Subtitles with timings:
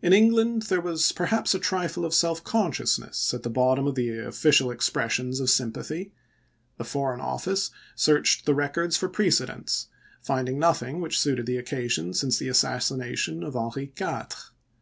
[0.00, 4.18] In England there was perhaps a trifle of self consciousness at the bottom of the
[4.20, 6.14] official expres sions of sympathy.
[6.78, 9.88] The Foreign Office searched the records for precedents,
[10.22, 14.28] finding nothing which suited the occasion since the assassination of Henry IV.